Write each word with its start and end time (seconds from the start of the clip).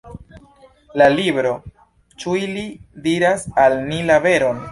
La 1.01 1.09
libro 1.17 1.51
Ĉu 2.23 2.35
ili 2.45 2.65
diras 3.07 3.47
al 3.65 3.77
ni 3.93 4.01
la 4.11 4.19
veron? 4.29 4.59